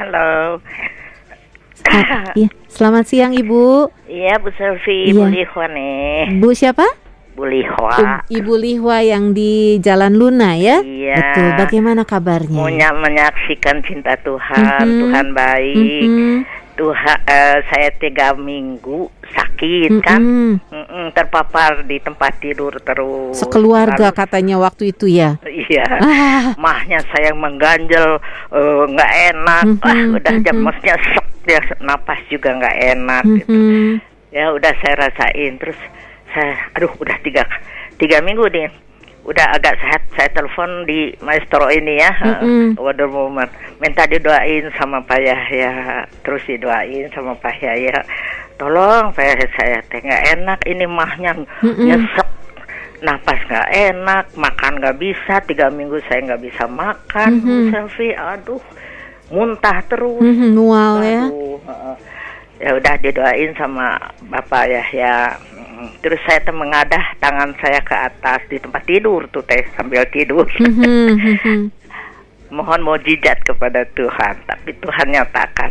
[0.00, 0.56] Halo.
[1.84, 2.48] Ah, iya.
[2.66, 3.92] Selamat siang Ibu.
[4.06, 5.14] Iya Bu Selvi, Iya.
[5.14, 6.20] Bu Lihwa nih.
[6.40, 6.86] Bu siapa?
[7.36, 8.24] Bu Lihwa.
[8.26, 10.80] Ibu Lihwa yang di Jalan Luna ya?
[10.80, 11.16] Iya.
[11.16, 11.48] Betul.
[11.58, 12.64] Bagaimana kabarnya?
[12.64, 15.00] Ny- menyaksikan cinta Tuhan, Mhm.
[15.02, 15.76] Tuhan baik.
[16.02, 16.36] Mhm.
[16.80, 20.52] Tuhan, eh, saya tiga minggu sakit kan, Mm-mm.
[20.66, 23.36] Mm-mm, terpapar di tempat tidur terus.
[23.36, 25.36] Sekeluarga Lalu- katanya waktu itu ya.
[25.44, 25.84] Iya.
[25.92, 28.16] Ah, Mahnya saya mengganjel,
[28.48, 29.64] eh, nggak enak.
[29.68, 30.64] Mhm, Ah, udah jam mhm.
[30.64, 33.22] maksudnya sek ya, napas juga nggak enak.
[33.36, 33.52] gitu.
[33.52, 33.92] mhm.
[34.30, 35.74] ya udah saya rasain terus
[36.30, 37.42] saya aduh udah tiga
[37.98, 38.70] tiga minggu nih
[39.20, 42.74] udah agak sehat saya telepon di maestro ini ya Mm-mm.
[42.74, 45.72] uh, Wonder Woman minta didoain sama Pak Yahya
[46.20, 48.00] terus didoain sama Pak Yahya
[48.56, 51.84] tolong Pak Yahya saya teh nggak enak ini mahnya Mm-mm.
[51.84, 52.28] nyesek
[53.00, 57.72] napas nggak enak makan nggak bisa tiga minggu saya nggak bisa makan Mhm.
[57.72, 58.60] Selfie aduh
[59.30, 61.22] muntah terus Mhm, Mual ya.
[61.24, 61.96] Aduh, heeh.
[62.60, 63.96] Ya udah didoain sama
[64.28, 65.14] bapak ya ya.
[66.04, 70.44] Terus saya teh mengadah tangan saya ke atas di tempat tidur tuh teh sambil tidur.
[70.60, 71.60] Mhm, mhm,
[72.52, 75.70] mohon mujizat kepada Tuhan tapi Tuhan nyatakan.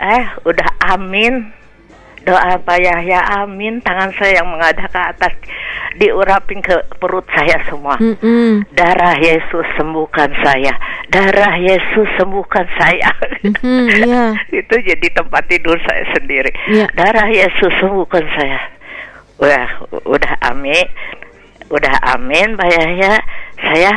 [0.00, 1.52] Eh udah amin.
[2.24, 3.84] Doa Pak Yahya amin.
[3.84, 5.32] Tangan saya yang mengadah ke atas
[5.96, 10.76] diurapin ke perut saya semua Mhm, darah Yesus sembuhkan saya
[11.08, 13.08] darah Yesus sembuhkan saya
[13.42, 14.24] mhm, Iya.
[14.60, 16.52] itu jadi tempat tidur saya sendiri.
[16.68, 16.86] Iya.
[16.92, 18.60] Darah Yesus sembuhkan saya.
[19.38, 19.64] Udah,
[20.04, 20.86] udah amin,
[21.70, 23.14] udah amin, Pak Yahya.
[23.62, 23.92] Saya,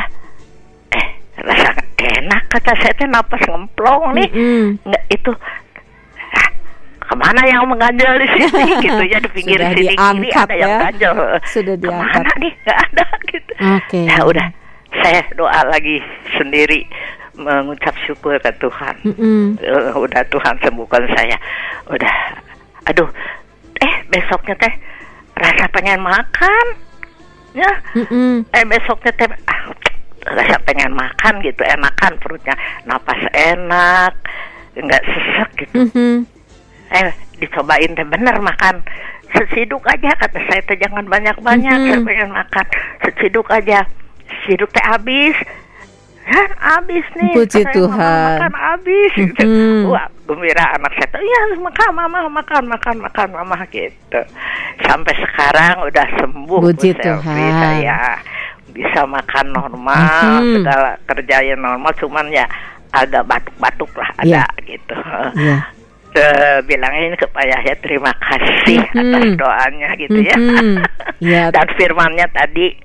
[0.94, 1.06] eh,
[1.42, 1.70] rasa
[2.02, 4.28] enak kata saya teh napas ngemplong nih.
[4.30, 4.66] Mhm.
[4.86, 5.30] Nggak itu,
[7.12, 10.54] ke mana yang mengganjal di sini gitu ya di pinggir Sudah sini kiri diangkat ada
[10.56, 10.78] yang ya.
[10.82, 11.16] ganjal.
[11.44, 12.36] Sudah Ke mana diangkat.
[12.38, 12.52] nih?
[12.56, 13.52] Nggak ada gitu.
[13.76, 14.00] Oke.
[14.08, 14.46] Ya udah,
[14.98, 15.96] saya doa lagi
[16.32, 16.80] sendiri
[17.32, 18.96] mengucap syukur ke Tuhan.
[19.04, 19.56] Mhm.
[19.56, 21.36] Eh, udah Tuhan sembuhkan saya
[21.84, 22.14] udah
[22.82, 23.08] aduh
[23.78, 24.72] eh besoknya teh
[25.34, 26.66] rasa pengen makan
[27.52, 28.46] ya Mhm.
[28.48, 29.60] eh besoknya teh ah,
[30.28, 32.54] rasa pengen makan gitu enakan perutnya
[32.84, 34.12] napas enak
[34.72, 36.14] nggak sesek gitu Mhm.
[36.92, 38.84] Eh dicobain teh bener makan
[39.32, 41.86] sesiduk aja kata saya teh jangan banyak banyak Mhm.
[41.86, 42.66] saya pengen makan
[43.00, 43.80] sesiduk aja
[44.30, 45.36] sesiduk teh habis
[46.22, 46.46] Hah,
[46.78, 48.38] habis nih Puji Saya Tuhan.
[48.38, 49.42] Makan habis gitu.
[49.42, 49.82] Mhm.
[49.90, 54.20] wah gembira anak saya tuh iya makan mama makan makan makan mama gitu
[54.80, 57.26] sampai sekarang udah sembuh Puji Tuhan.
[57.58, 58.22] saya
[58.70, 60.62] bisa makan normal Mhm.
[60.62, 62.46] segala kerjanya normal cuman ya
[62.92, 64.94] agak batuk-batuk lah ada gitu
[65.34, 65.71] Iya.
[66.12, 69.00] Eh, bilangin ke Pak Yahya terima kasih Mhm.
[69.00, 70.36] atas doanya gitu ya.
[70.36, 70.76] Mhm.
[71.18, 71.44] Iya.
[71.56, 72.76] Dan firmannya tadi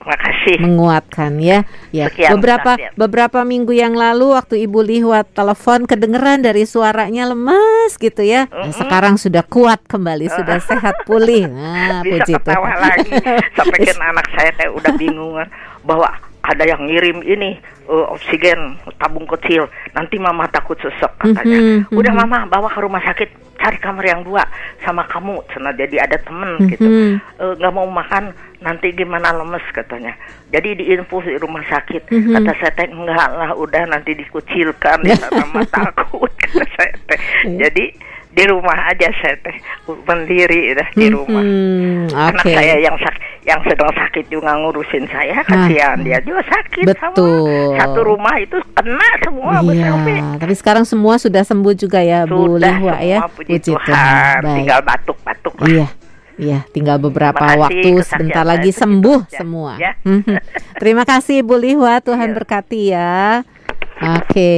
[0.00, 0.56] makasih.
[0.58, 1.62] menguatkan ya.
[1.90, 2.90] Ya, Sekian, beberapa Ustaz, ya.
[2.96, 8.48] beberapa minggu yang lalu waktu Ibu Lihwat telepon kedengeran dari suaranya lemas gitu ya.
[8.48, 11.46] Nah, sekarang sudah kuat kembali, sudah sehat pulih.
[11.46, 12.78] Nah, Bisa puji ketawa Tuhan.
[12.80, 13.10] lagi.
[13.52, 15.36] Sampai kan anak saya teh udah bingung
[15.84, 16.08] bahwa
[16.48, 19.68] ada yang ngirim ini eh, oksigen tabung kecil.
[19.92, 21.84] Nanti mama takut sesek katanya.
[21.84, 22.20] Mhm, Udah mhm.
[22.24, 23.28] mama bawa ke rumah sakit
[23.58, 24.48] cari kamar yang dua
[24.80, 25.44] sama kamu.
[25.52, 26.88] Cina jadi ada temen gitu.
[26.88, 27.12] Mhm.
[27.20, 28.32] Eh, nggak mau makan
[28.64, 30.16] nanti gimana lemes katanya.
[30.48, 32.08] Jadi diinfus di rumah sakit.
[32.08, 32.32] Mhm.
[32.32, 37.20] Kata saya teh enggak lah udah nanti dikucilkan di sana mah takut kata saya teh.
[37.44, 37.68] Iya.
[37.68, 37.84] Jadi
[38.38, 39.56] di rumah aja saya teh
[40.06, 41.42] mandiri dah di rumah.
[41.42, 42.54] Mhm, Anak Oke.
[42.54, 47.74] saya yang sak yang sedang sakit juga ngurusin saya kasihan dia juga sakit sama Betul.
[47.74, 49.72] satu rumah itu kena semua Bu.
[49.72, 49.90] Iya,
[50.38, 53.18] tapi sekarang semua sudah sembuh juga ya Bu Sudah Lihwa semua ya.
[53.26, 54.38] puji, Tuhan.
[54.38, 54.54] Baik.
[54.54, 55.66] Tinggal batuk-batuk lah.
[55.66, 55.86] Iya.
[56.38, 59.72] Iya, tinggal beberapa Terima kasih waktu sebentar lagi sembuh aja, semua.
[59.74, 59.98] ya.
[60.06, 60.38] Mhm.
[60.78, 62.36] Terima kasih Bu Lihwa, Tuhan Iya.
[62.38, 63.42] berkati ya.
[63.98, 64.54] Oke.